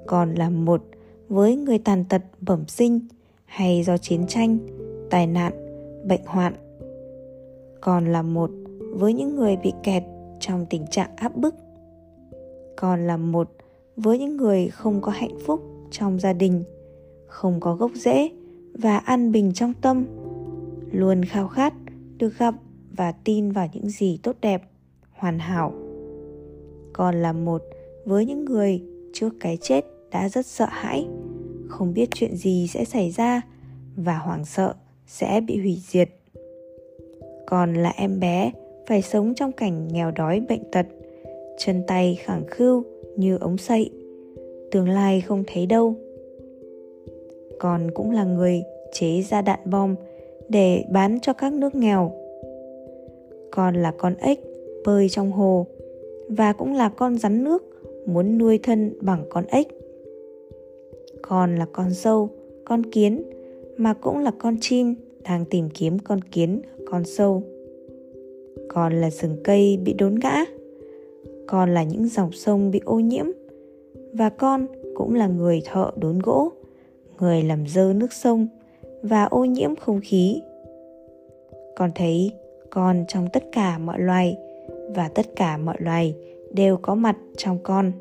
Con 0.08 0.36
là 0.36 0.50
một 0.50 0.84
với 1.30 1.56
người 1.56 1.78
tàn 1.80 2.06
tật 2.10 2.22
bẩm 2.42 2.64
sinh 2.68 3.00
hay 3.46 3.84
do 3.84 3.98
chiến 3.98 4.28
tranh, 4.28 4.58
tai 5.10 5.28
nạn, 5.28 5.54
bệnh 6.08 6.26
hoạn. 6.26 6.54
Con 7.82 8.06
là 8.06 8.22
một 8.22 8.52
với 8.94 9.14
những 9.14 9.36
người 9.36 9.56
bị 9.56 9.74
kẹt 9.84 10.04
trong 10.40 10.66
tình 10.70 10.88
trạng 10.88 11.10
áp 11.16 11.36
bức. 11.36 11.56
Con 12.76 13.08
là 13.08 13.18
một 13.18 13.50
với 13.96 14.20
những 14.20 14.38
người 14.38 14.68
không 14.68 15.02
có 15.02 15.12
hạnh 15.12 15.40
phúc 15.46 15.62
trong 15.92 16.20
gia 16.20 16.34
đình, 16.34 16.64
không 17.28 17.60
có 17.60 17.76
gốc 17.76 17.92
rễ 17.96 18.30
và 18.74 18.98
an 18.98 19.32
bình 19.32 19.52
trong 19.54 19.74
tâm, 19.82 20.06
luôn 20.92 21.26
khao 21.26 21.48
khát 21.48 21.74
được 22.18 22.38
gặp 22.38 22.56
và 22.92 23.12
tin 23.12 23.52
vào 23.52 23.68
những 23.74 23.90
gì 23.90 24.20
tốt 24.24 24.36
đẹp, 24.42 24.62
hoàn 25.12 25.40
hảo. 25.40 25.74
Con 26.94 27.22
là 27.22 27.34
một 27.34 27.62
với 28.06 28.26
những 28.26 28.46
người 28.46 28.84
trước 29.14 29.34
cái 29.40 29.58
chết 29.62 29.86
đã 30.12 30.30
rất 30.30 30.46
sợ 30.46 30.68
hãi, 30.70 31.08
không 31.68 31.94
biết 31.94 32.10
chuyện 32.16 32.36
gì 32.36 32.68
sẽ 32.68 32.86
xảy 32.86 33.12
ra 33.12 33.42
và 33.96 34.18
hoảng 34.18 34.46
sợ 34.46 34.74
sẽ 35.08 35.42
bị 35.42 35.58
hủy 35.60 35.78
diệt. 35.88 36.10
Còn 37.48 37.74
là 37.74 37.90
em 37.90 38.20
bé 38.20 38.52
phải 38.88 39.02
sống 39.02 39.34
trong 39.36 39.52
cảnh 39.52 39.88
nghèo 39.88 40.12
đói 40.12 40.40
bệnh 40.50 40.72
tật, 40.72 40.86
chân 41.58 41.84
tay 41.88 42.18
khẳng 42.24 42.44
khưu 42.48 42.84
như 43.18 43.38
ống 43.38 43.58
sậy, 43.58 43.90
tương 44.72 44.90
lai 44.90 45.22
không 45.22 45.44
thấy 45.48 45.66
đâu. 45.66 45.96
Còn 47.62 47.92
cũng 47.92 48.12
là 48.12 48.24
người 48.24 48.64
chế 48.92 49.22
ra 49.22 49.42
đạn 49.42 49.60
bom 49.66 49.96
để 50.50 50.84
bán 50.92 51.20
cho 51.22 51.34
các 51.34 51.54
nước 51.54 51.76
nghèo. 51.76 52.12
Con 53.52 53.76
là 53.76 53.94
con 53.98 54.16
ếch 54.16 54.40
bơi 54.86 55.10
trong 55.10 55.32
hồ 55.32 55.66
và 56.30 56.54
cũng 56.54 56.74
là 56.74 56.90
con 56.90 57.18
rắn 57.18 57.44
nước 57.44 57.64
muốn 58.06 58.38
nuôi 58.38 58.60
thân 58.64 58.94
bằng 59.02 59.24
con 59.30 59.46
ếch. 59.46 59.68
Con 61.22 61.56
là 61.56 61.66
con 61.72 61.94
sâu, 61.94 62.30
con 62.66 62.84
kiến 62.84 63.24
mà 63.78 63.94
cũng 63.94 64.18
là 64.18 64.32
con 64.40 64.58
chim 64.62 64.96
đang 65.24 65.46
tìm 65.46 65.70
kiếm 65.70 66.00
con 66.00 66.22
kiến, 66.22 66.62
con 66.86 67.06
sâu. 67.06 67.44
Con 68.68 68.94
là 68.94 69.10
rừng 69.10 69.38
cây 69.44 69.78
bị 69.86 69.94
đốn 69.94 70.16
ngã. 70.20 70.46
Con 71.48 71.74
là 71.74 71.84
những 71.84 72.08
dòng 72.08 72.32
sông 72.32 72.72
bị 72.72 72.82
ô 72.86 73.00
nhiễm. 73.00 73.26
Và 74.14 74.30
con 74.30 74.68
cũng 74.96 75.16
là 75.16 75.28
người 75.28 75.62
thợ 75.66 75.92
đốn 75.96 76.20
gỗ, 76.20 76.52
người 77.22 77.44
làm 77.44 77.68
dơ 77.68 77.94
nước 77.94 78.14
sông 78.14 78.48
và 79.02 79.24
ô 79.24 79.46
nhiễm 79.46 79.76
không 79.76 80.00
khí. 80.04 80.42
Con 81.76 81.92
thấy 81.96 82.32
con 82.70 83.06
trong 83.08 83.28
tất 83.34 83.44
cả 83.52 83.78
mọi 83.78 84.00
loài 84.00 84.38
và 84.96 85.08
tất 85.08 85.26
cả 85.36 85.58
mọi 85.58 85.76
loài 85.80 86.16
đều 86.52 86.78
có 86.78 86.96
mặt 86.96 87.18
trong 87.38 87.58
con. 87.64 87.92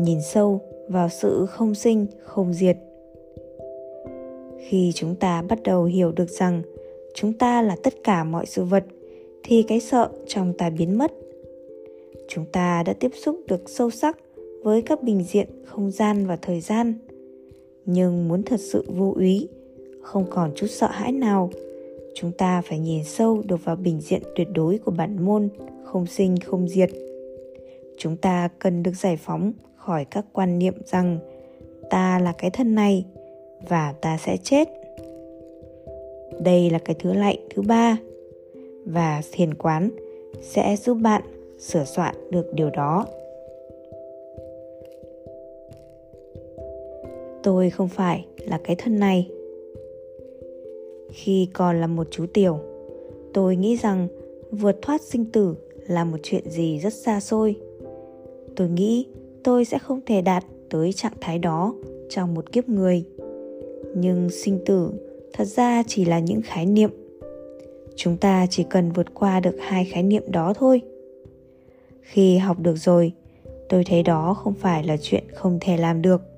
Nhìn 0.00 0.18
sâu 0.20 0.60
vào 0.88 1.08
sự 1.08 1.46
không 1.46 1.74
sinh, 1.74 2.06
không 2.22 2.54
diệt. 2.54 2.76
Khi 4.58 4.92
chúng 4.94 5.14
ta 5.14 5.42
bắt 5.42 5.58
đầu 5.64 5.84
hiểu 5.84 6.12
được 6.12 6.30
rằng 6.30 6.62
chúng 7.14 7.32
ta 7.32 7.62
là 7.62 7.76
tất 7.82 7.94
cả 8.04 8.24
mọi 8.24 8.46
sự 8.46 8.64
vật 8.64 8.84
thì 9.42 9.62
cái 9.62 9.80
sợ 9.80 10.08
trong 10.26 10.52
ta 10.52 10.70
biến 10.70 10.98
mất. 10.98 11.12
Chúng 12.28 12.44
ta 12.52 12.82
đã 12.82 12.92
tiếp 12.92 13.10
xúc 13.14 13.36
được 13.48 13.70
sâu 13.70 13.90
sắc 13.90 14.18
với 14.66 14.82
các 14.82 15.02
bình 15.02 15.22
diện 15.22 15.48
không 15.64 15.90
gian 15.90 16.26
và 16.26 16.36
thời 16.36 16.60
gian. 16.60 16.94
Nhưng 17.84 18.28
muốn 18.28 18.42
thật 18.42 18.60
sự 18.60 18.84
vô 18.88 19.12
úy, 19.16 19.48
không 20.02 20.26
còn 20.30 20.52
chút 20.56 20.66
sợ 20.66 20.88
hãi 20.90 21.12
nào, 21.12 21.50
chúng 22.14 22.32
ta 22.32 22.62
phải 22.62 22.78
nhìn 22.78 23.04
sâu 23.04 23.42
được 23.46 23.64
vào 23.64 23.76
bình 23.76 24.00
diện 24.00 24.22
tuyệt 24.36 24.48
đối 24.54 24.78
của 24.78 24.90
bản 24.90 25.24
môn 25.24 25.48
không 25.84 26.06
sinh 26.06 26.36
không 26.46 26.68
diệt. 26.68 26.90
Chúng 27.98 28.16
ta 28.16 28.48
cần 28.58 28.82
được 28.82 28.96
giải 28.96 29.16
phóng 29.16 29.52
khỏi 29.76 30.04
các 30.04 30.24
quan 30.32 30.58
niệm 30.58 30.74
rằng 30.86 31.18
ta 31.90 32.18
là 32.18 32.32
cái 32.38 32.50
thân 32.50 32.74
này 32.74 33.04
và 33.68 33.94
ta 34.00 34.18
sẽ 34.18 34.36
chết 34.36 34.68
đây 36.40 36.70
là 36.70 36.78
cái 36.78 36.96
thứ 36.98 37.12
lạnh 37.12 37.38
thứ 37.54 37.62
ba 37.62 37.96
và 38.84 39.22
thiền 39.32 39.54
quán 39.54 39.90
sẽ 40.42 40.76
giúp 40.76 40.94
bạn 40.94 41.22
sửa 41.58 41.84
soạn 41.84 42.14
được 42.30 42.54
điều 42.54 42.70
đó 42.70 43.06
tôi 47.46 47.70
không 47.70 47.88
phải 47.88 48.26
là 48.46 48.58
cái 48.64 48.76
thân 48.76 48.98
này. 48.98 49.30
Khi 51.12 51.48
còn 51.52 51.80
là 51.80 51.86
một 51.86 52.06
chú 52.10 52.26
tiểu, 52.34 52.58
tôi 53.34 53.56
nghĩ 53.56 53.76
rằng 53.76 54.08
vượt 54.50 54.78
thoát 54.82 55.02
sinh 55.02 55.24
tử 55.24 55.54
là 55.86 56.04
một 56.04 56.16
chuyện 56.22 56.50
gì 56.50 56.78
rất 56.78 56.94
xa 56.94 57.20
xôi. 57.20 57.54
Tôi 58.56 58.68
nghĩ 58.68 59.06
tôi 59.44 59.64
sẽ 59.64 59.78
không 59.78 60.00
thể 60.06 60.20
đạt 60.22 60.44
tới 60.70 60.92
trạng 60.92 61.12
thái 61.20 61.38
đó 61.38 61.74
trong 62.10 62.34
một 62.34 62.52
kiếp 62.52 62.68
người. 62.68 63.04
Nhưng 63.94 64.30
sinh 64.30 64.58
tử 64.66 64.90
thật 65.32 65.44
ra 65.44 65.82
chỉ 65.86 66.04
là 66.04 66.18
những 66.18 66.40
khái 66.42 66.66
niệm. 66.66 66.90
Chúng 67.96 68.16
ta 68.16 68.46
chỉ 68.50 68.64
cần 68.70 68.92
vượt 68.92 69.14
qua 69.14 69.40
được 69.40 69.56
hai 69.60 69.84
khái 69.84 70.02
niệm 70.02 70.22
đó 70.26 70.52
thôi. 70.56 70.80
Khi 72.00 72.38
học 72.38 72.58
được 72.58 72.76
rồi, 72.76 73.12
tôi 73.68 73.84
thấy 73.84 74.02
đó 74.02 74.34
không 74.34 74.54
phải 74.54 74.84
là 74.84 74.96
chuyện 75.02 75.24
không 75.34 75.58
thể 75.60 75.76
làm 75.76 76.02
được 76.02 76.35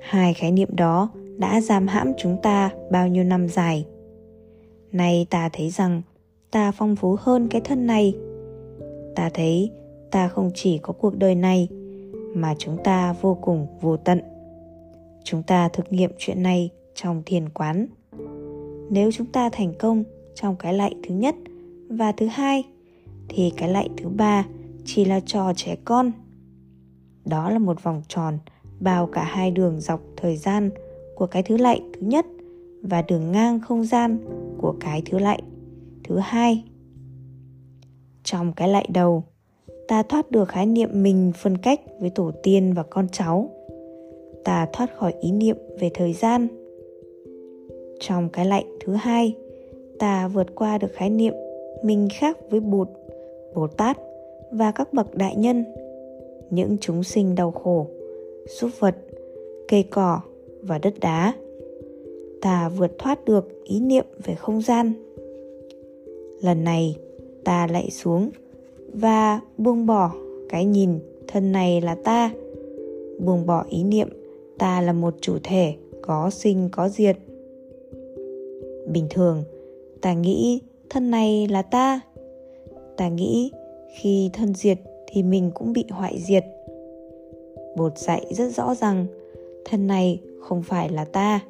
hai 0.00 0.34
khái 0.34 0.52
niệm 0.52 0.68
đó 0.76 1.10
đã 1.38 1.60
giam 1.60 1.86
hãm 1.86 2.12
chúng 2.18 2.36
ta 2.42 2.70
bao 2.90 3.08
nhiêu 3.08 3.24
năm 3.24 3.48
dài. 3.48 3.86
Nay 4.92 5.26
ta 5.30 5.48
thấy 5.52 5.70
rằng 5.70 6.02
ta 6.50 6.72
phong 6.72 6.96
phú 6.96 7.16
hơn 7.20 7.48
cái 7.48 7.60
thân 7.60 7.86
này. 7.86 8.14
Ta 9.16 9.30
thấy 9.34 9.70
ta 10.10 10.28
không 10.28 10.50
chỉ 10.54 10.78
có 10.78 10.92
cuộc 10.92 11.16
đời 11.16 11.34
này, 11.34 11.68
mà 12.34 12.54
chúng 12.58 12.76
ta 12.84 13.12
vô 13.20 13.38
cùng 13.40 13.66
vô 13.80 13.96
tận. 13.96 14.20
Chúng 15.24 15.42
ta 15.42 15.68
thực 15.68 15.92
nghiệm 15.92 16.10
chuyện 16.18 16.42
này 16.42 16.70
trong 16.94 17.22
thiền 17.26 17.48
quán. 17.48 17.86
Nếu 18.90 19.12
chúng 19.12 19.26
ta 19.26 19.48
thành 19.52 19.72
công 19.78 20.04
trong 20.34 20.56
cái 20.56 20.74
lạy 20.74 20.94
thứ 21.08 21.14
nhất 21.14 21.34
và 21.88 22.12
thứ 22.12 22.26
hai, 22.26 22.64
thì 23.28 23.52
cái 23.56 23.68
lạy 23.68 23.88
thứ 23.96 24.08
ba 24.08 24.46
chỉ 24.84 25.04
là 25.04 25.20
trò 25.20 25.52
trẻ 25.56 25.76
con. 25.84 26.12
Đó 27.24 27.50
là 27.50 27.58
một 27.58 27.82
vòng 27.82 28.02
tròn 28.08 28.38
bao 28.80 29.06
cả 29.06 29.24
hai 29.24 29.50
đường 29.50 29.80
dọc 29.80 30.00
thời 30.16 30.36
gian 30.36 30.70
của 31.14 31.26
cái 31.26 31.42
thứ 31.42 31.56
lạy 31.56 31.82
thứ 31.92 32.00
nhất 32.00 32.26
và 32.82 33.02
đường 33.02 33.32
ngang 33.32 33.60
không 33.60 33.84
gian 33.84 34.18
của 34.58 34.74
cái 34.80 35.02
thứ 35.10 35.18
lạy 35.18 35.42
thứ 36.04 36.18
hai. 36.18 36.64
Trong 38.24 38.52
cái 38.52 38.68
lạy 38.68 38.88
đầu, 38.92 39.24
ta 39.88 40.02
thoát 40.02 40.30
được 40.30 40.48
khái 40.48 40.66
niệm 40.66 40.90
mình 40.92 41.32
phân 41.36 41.58
cách 41.58 41.80
với 42.00 42.10
tổ 42.10 42.30
tiên 42.42 42.72
và 42.74 42.82
con 42.82 43.06
cháu. 43.12 43.50
Ta 44.44 44.66
thoát 44.72 44.96
khỏi 44.96 45.14
ý 45.20 45.32
niệm 45.32 45.56
về 45.80 45.90
thời 45.94 46.12
gian. 46.12 46.48
Trong 48.00 48.28
cái 48.28 48.46
lạnh 48.46 48.64
thứ 48.84 48.92
hai, 48.92 49.36
ta 49.98 50.28
vượt 50.28 50.54
qua 50.54 50.78
được 50.78 50.92
khái 50.92 51.10
niệm 51.10 51.34
mình 51.82 52.08
khác 52.12 52.38
với 52.50 52.60
bụt, 52.60 52.88
bồ 53.54 53.66
tát 53.66 53.98
và 54.52 54.70
các 54.70 54.92
bậc 54.92 55.14
đại 55.14 55.36
nhân, 55.36 55.64
những 56.50 56.76
chúng 56.80 57.02
sinh 57.02 57.34
đau 57.34 57.50
khổ 57.50 57.86
súc 58.46 58.70
vật, 58.78 58.96
cây 59.68 59.82
cỏ 59.90 60.20
và 60.62 60.78
đất 60.78 60.94
đá. 61.00 61.34
Ta 62.40 62.68
vượt 62.68 62.98
thoát 62.98 63.24
được 63.24 63.64
ý 63.64 63.80
niệm 63.80 64.04
về 64.24 64.34
không 64.34 64.62
gian. 64.62 64.92
Lần 66.42 66.64
này, 66.64 66.96
ta 67.44 67.66
lại 67.66 67.90
xuống 67.90 68.30
và 68.94 69.40
buông 69.58 69.86
bỏ 69.86 70.12
cái 70.48 70.64
nhìn 70.64 70.98
thân 71.28 71.52
này 71.52 71.80
là 71.80 71.94
ta. 71.94 72.30
Buông 73.18 73.46
bỏ 73.46 73.64
ý 73.68 73.84
niệm, 73.84 74.08
ta 74.58 74.80
là 74.80 74.92
một 74.92 75.14
chủ 75.20 75.38
thể 75.42 75.74
có 76.02 76.30
sinh, 76.30 76.68
có 76.72 76.88
diệt. 76.88 77.16
Bình 78.88 79.06
thường, 79.10 79.42
ta 80.00 80.14
nghĩ 80.14 80.60
thân 80.90 81.10
này 81.10 81.48
là 81.48 81.62
ta. 81.62 82.00
Ta 82.96 83.08
nghĩ 83.08 83.50
khi 83.98 84.30
thân 84.32 84.54
diệt 84.54 84.78
thì 85.06 85.22
mình 85.22 85.50
cũng 85.54 85.72
bị 85.72 85.84
hoại 85.90 86.18
diệt 86.18 86.44
bột 87.76 87.98
dạy 87.98 88.26
rất 88.30 88.48
rõ 88.48 88.74
rằng 88.74 89.06
thân 89.64 89.86
này 89.86 90.20
không 90.40 90.62
phải 90.62 90.88
là 90.88 91.04
ta 91.04 91.40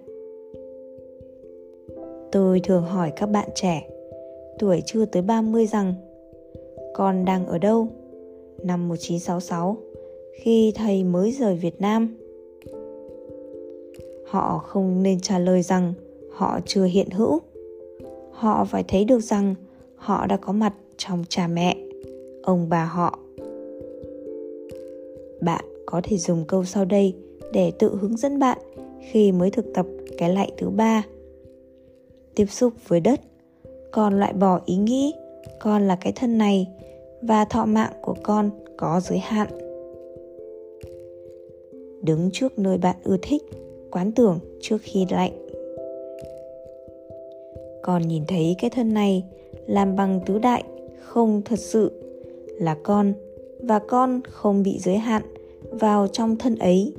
tôi 2.32 2.60
thường 2.60 2.82
hỏi 2.82 3.12
các 3.16 3.26
bạn 3.26 3.48
trẻ 3.54 3.88
tuổi 4.58 4.82
chưa 4.86 5.04
tới 5.04 5.22
30 5.22 5.66
rằng 5.66 5.94
con 6.94 7.24
đang 7.24 7.46
ở 7.46 7.58
đâu 7.58 7.88
năm 8.62 8.88
1966 8.88 9.76
khi 10.32 10.72
thầy 10.74 11.04
mới 11.04 11.32
rời 11.32 11.56
Việt 11.56 11.80
Nam? 11.80 12.16
Họ 14.26 14.58
không 14.58 15.02
nên 15.02 15.20
trả 15.20 15.38
lời 15.38 15.62
rằng 15.62 15.92
họ 16.30 16.60
chưa 16.66 16.84
hiện 16.84 17.10
hữu. 17.10 17.38
Họ 18.30 18.64
phải 18.64 18.84
thấy 18.88 19.04
được 19.04 19.20
rằng 19.20 19.54
họ 19.94 20.26
đã 20.26 20.36
có 20.36 20.52
mặt 20.52 20.74
trong 20.96 21.24
cha 21.28 21.46
mẹ, 21.46 21.76
ông 22.42 22.68
bà 22.68 22.84
họ. 22.84 23.18
Bạn 25.40 25.64
có 25.87 26.00
thể 26.04 26.18
dùng 26.18 26.44
câu 26.44 26.64
sau 26.64 26.84
đây 26.84 27.14
để 27.52 27.72
tự 27.78 27.96
hướng 28.00 28.16
dẫn 28.16 28.38
bạn 28.38 28.58
khi 29.00 29.32
mới 29.32 29.50
thực 29.50 29.75
tập 29.75 29.87
cái 30.18 30.34
lạy 30.34 30.52
thứ 30.58 30.68
ba. 30.68 31.06
Tiếp 32.34 32.46
xúc 32.46 32.72
với 32.88 33.00
đất, 33.00 33.20
con 33.90 34.18
loại 34.18 34.32
bỏ 34.32 34.60
ý 34.66 34.76
nghĩ 34.76 35.12
con 35.60 35.88
là 35.88 35.96
cái 35.96 36.12
thân 36.16 36.38
này 36.38 36.68
và 37.22 37.44
thọ 37.44 37.64
mạng 37.64 37.92
của 38.02 38.14
con 38.22 38.50
có 38.76 39.00
giới 39.00 39.18
hạn. 39.18 39.49
Đứng 42.02 42.30
trước 42.32 42.58
nơi 42.58 42.78
bạn 42.78 42.96
ưa 43.04 43.16
thích, 43.22 43.42
quán 43.90 44.12
tưởng 44.12 44.38
trước 44.60 44.78
khi 44.80 45.06
lạnh. 45.10 45.32
Con 47.82 48.08
nhìn 48.08 48.22
thấy 48.28 48.56
cái 48.58 48.70
thân 48.70 48.94
này 48.94 49.25
làm 49.66 49.96
bằng 49.96 50.20
tứ 50.26 50.38
đại 50.38 50.64
không 51.00 51.42
thật 51.44 51.58
sự 51.58 51.90
là 52.58 52.76
con 52.82 53.12
và 53.62 53.78
con 53.78 54.20
không 54.30 54.62
bị 54.62 54.78
giới 54.78 54.96
hạn 54.96 55.22
vào 55.71 56.07
trong 56.07 56.37
thân 56.37 56.57
ấy. 56.57 56.95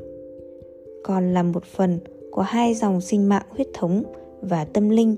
Còn 1.04 1.34
là 1.34 1.44
một 1.44 1.64
phần 1.66 2.00
của 2.32 2.42
hai 2.42 2.74
dòng 2.74 3.02
sinh 3.02 3.30
mạng 3.30 3.46
huyết 3.50 3.68
thống 3.74 4.04
và 4.42 4.66
tâm 4.66 4.90
linh 4.90 5.16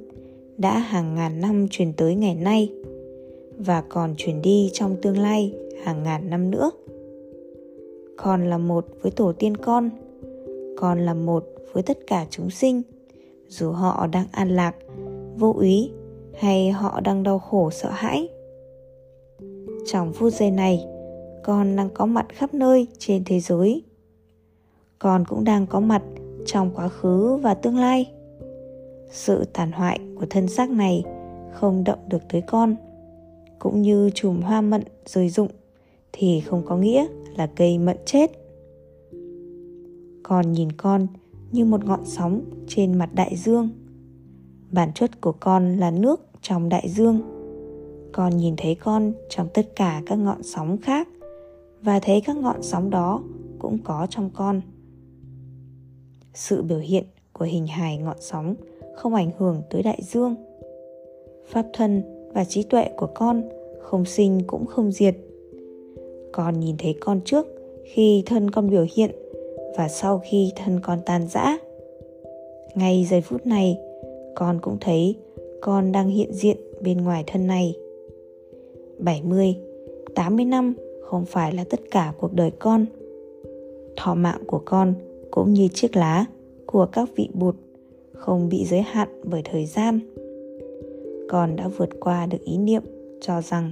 đã 0.58 0.78
hàng 0.78 1.16
ngàn 1.16 1.42
năm 1.42 1.68
truyền 1.70 1.94
tới 1.94 2.16
ngày 2.16 2.36
nay 2.36 2.70
và 3.58 3.82
còn 3.82 4.16
truyền 4.18 4.42
đi 4.42 4.70
trong 4.74 4.96
tương 5.02 5.18
lai 5.18 5.54
hàng 5.84 6.04
ngàn 6.04 6.30
năm 6.30 6.52
nữa. 6.52 6.72
Con 8.18 8.50
là 8.50 8.58
một 8.58 8.86
với 9.02 9.12
tổ 9.12 9.34
tiên 9.34 9.58
con 9.58 9.90
con 10.78 11.00
là 11.06 11.14
một 11.14 11.46
với 11.74 11.84
tất 11.84 11.98
cả 12.08 12.26
chúng 12.30 12.50
sinh, 12.50 12.82
dù 13.48 13.72
họ 13.72 14.08
đang 14.08 14.26
an 14.32 14.50
lạc, 14.50 14.76
vô 15.38 15.54
úy 15.58 15.92
hay 16.34 16.72
họ 16.72 17.00
đang 17.00 17.24
đau 17.24 17.40
khổ 17.40 17.70
sợ 17.72 17.90
hãi. 17.92 18.30
Trong 19.86 20.14
phút 20.14 20.34
giây 20.34 20.52
này 20.52 20.86
con 21.44 21.76
đang 21.76 21.90
có 21.94 22.06
mặt 22.06 22.26
khắp 22.30 22.54
nơi 22.54 22.88
trên 22.98 23.24
thế 23.26 23.40
giới. 23.40 23.84
Con 25.00 25.26
cũng 25.26 25.44
đang 25.44 25.68
có 25.68 25.80
mặt 25.80 26.02
trong 26.46 26.72
quá 26.76 26.90
khứ 26.90 27.36
và 27.36 27.54
tương 27.54 27.78
lai. 27.78 28.12
Sự 29.12 29.46
tàn 29.54 29.72
hoại 29.72 30.00
của 30.20 30.26
thân 30.30 30.48
xác 30.48 30.70
này 30.70 31.04
không 31.54 31.84
động 31.84 32.00
được 32.10 32.22
tới 32.30 32.42
con. 32.42 32.76
Cũng 33.60 33.82
như 33.82 34.10
chùm 34.14 34.42
hoa 34.42 34.62
mận 34.62 34.84
rơi 35.06 35.30
rụng 35.30 35.50
thì 36.12 36.42
không 36.42 36.64
có 36.66 36.78
nghĩa 36.78 37.08
là 37.38 37.48
cây 37.56 37.80
mận 37.80 37.98
chết. 38.06 38.32
Con 40.24 40.52
nhìn 40.52 40.72
con 40.72 41.08
như 41.52 41.66
một 41.66 41.86
ngọn 41.86 42.06
sóng 42.06 42.42
trên 42.68 42.98
mặt 42.98 43.10
đại 43.14 43.36
dương. 43.36 43.70
Bản 44.72 44.94
chất 44.94 45.22
của 45.22 45.32
con 45.32 45.78
là 45.78 45.92
nước 45.92 46.22
trong 46.42 46.70
đại 46.70 46.90
dương. 46.90 47.22
Con 48.12 48.38
nhìn 48.38 48.54
thấy 48.58 48.76
con 48.76 49.14
trong 49.30 49.48
tất 49.54 49.76
cả 49.76 50.02
các 50.06 50.16
ngọn 50.16 50.44
sóng 50.44 50.78
khác 50.78 51.08
và 51.84 52.00
thấy 52.00 52.22
các 52.22 52.38
ngọn 52.38 52.64
sóng 52.64 52.90
đó 52.90 53.24
cũng 53.60 53.78
có 53.84 54.08
trong 54.10 54.30
con. 54.34 54.62
Sự 56.34 56.62
biểu 56.62 56.80
hiện 56.80 57.04
của 57.34 57.46
hình 57.46 57.68
hài 57.68 57.98
ngọn 57.98 58.18
sóng 58.20 58.56
không 58.96 59.14
ảnh 59.14 59.30
hưởng 59.38 59.62
tới 59.70 59.84
đại 59.84 60.00
dương. 60.02 60.36
Pháp 61.46 61.66
thân 61.74 62.04
và 62.34 62.46
trí 62.46 62.64
tuệ 62.64 62.90
của 62.98 63.08
con 63.16 63.44
không 63.82 64.06
sinh 64.06 64.42
cũng 64.48 64.66
không 64.66 64.92
diệt. 64.92 65.16
Con 66.32 66.60
nhìn 66.60 66.76
thấy 66.80 66.96
con 67.00 67.22
trước 67.26 67.48
khi 67.86 68.24
thân 68.26 68.52
con 68.52 68.70
biểu 68.70 68.86
hiện 68.96 69.12
và 69.78 69.88
sau 69.88 70.22
khi 70.24 70.52
thân 70.56 70.80
con 70.84 71.00
tan 71.06 71.28
rã. 71.28 71.58
Ngay 72.76 73.06
giây 73.10 73.22
phút 73.22 73.46
này 73.46 73.78
con 74.36 74.60
cũng 74.62 74.78
thấy 74.82 75.16
con 75.62 75.92
đang 75.92 76.10
hiện 76.10 76.34
diện 76.34 76.58
bên 76.82 76.98
ngoài 76.98 77.24
thân 77.28 77.48
này. 77.48 77.76
70, 78.98 79.56
80 80.16 80.46
năm 80.46 80.76
không 81.14 81.26
phải 81.26 81.54
là 81.54 81.64
tất 81.64 81.80
cả 81.92 82.14
cuộc 82.20 82.34
đời 82.34 82.52
con. 82.60 82.86
Thọ 83.98 84.16
mạng 84.16 84.44
của 84.48 84.62
con 84.66 84.94
cũng 85.32 85.54
như 85.54 85.68
chiếc 85.68 85.96
lá 85.96 86.26
của 86.66 86.86
các 86.92 87.10
vị 87.16 87.30
bụt 87.34 87.56
không 88.14 88.50
bị 88.50 88.66
giới 88.66 88.82
hạn 88.82 89.10
bởi 89.24 89.42
thời 89.46 89.66
gian. 89.66 90.00
Con 91.30 91.56
đã 91.56 91.68
vượt 91.68 91.90
qua 92.00 92.26
được 92.26 92.42
ý 92.44 92.58
niệm 92.58 92.84
cho 93.22 93.42
rằng 93.42 93.72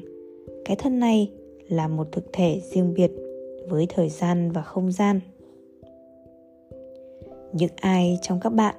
cái 0.65 0.75
thân 0.75 0.99
này 0.99 1.31
là 1.69 1.87
một 1.87 2.11
thực 2.11 2.33
thể 2.33 2.61
riêng 2.63 2.93
biệt 2.93 3.11
với 3.69 3.85
thời 3.89 4.09
gian 4.09 4.51
và 4.51 4.61
không 4.61 4.91
gian. 4.91 5.19
Những 7.53 7.71
ai 7.75 8.19
trong 8.21 8.39
các 8.39 8.49
bạn 8.49 8.75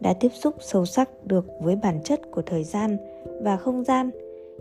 đã 0.00 0.12
tiếp 0.12 0.32
xúc 0.34 0.54
sâu 0.60 0.86
sắc 0.86 1.26
được 1.26 1.46
với 1.60 1.76
bản 1.76 2.00
chất 2.04 2.30
của 2.30 2.42
thời 2.42 2.64
gian 2.64 2.96
và 3.42 3.56
không 3.56 3.84
gian 3.84 4.10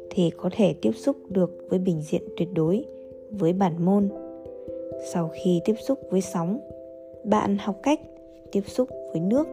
thì 0.10 0.30
có 0.38 0.50
thể 0.54 0.74
tiếp 0.74 0.92
xúc 0.96 1.16
được 1.30 1.66
với 1.70 1.80
bình 1.80 2.02
diện 2.02 2.22
tuyệt 2.38 2.50
đối 2.54 2.86
với 3.32 3.54
bản 3.54 3.86
môn. 3.86 4.10
Sau 5.14 5.30
khi 5.34 5.62
tiếp 5.66 5.76
xúc 5.80 6.00
với 6.10 6.22
sóng, 6.22 6.60
bạn 7.24 7.58
học 7.58 7.76
cách 7.84 8.00
tiếp 8.52 8.64
xúc 8.68 8.90
với 9.12 9.22
nước. 9.22 9.48